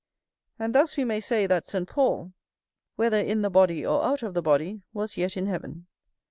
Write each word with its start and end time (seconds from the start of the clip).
And 0.57 0.73
thus 0.73 0.97
we 0.97 1.05
may 1.05 1.19
say 1.19 1.45
that 1.45 1.67
Saint 1.67 1.87
Paul, 1.87 2.33
whether 2.95 3.19
in 3.19 3.43
the 3.43 3.51
body 3.51 3.85
or 3.85 4.03
out 4.03 4.23
of 4.23 4.33
the 4.33 4.41
body, 4.41 4.81
was 4.95 5.15
yet 5.15 5.37
in 5.37 5.45
heaven. 5.45 5.85